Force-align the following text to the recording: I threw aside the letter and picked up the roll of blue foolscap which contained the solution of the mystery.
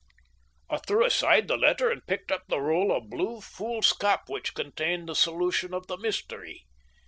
I 0.67 0.77
threw 0.77 1.05
aside 1.05 1.47
the 1.47 1.57
letter 1.57 1.91
and 1.91 2.01
picked 2.07 2.31
up 2.31 2.45
the 2.47 2.59
roll 2.59 2.91
of 2.91 3.11
blue 3.11 3.39
foolscap 3.39 4.23
which 4.29 4.55
contained 4.55 5.07
the 5.07 5.13
solution 5.15 5.75
of 5.75 5.85
the 5.85 5.95
mystery. 5.97 6.65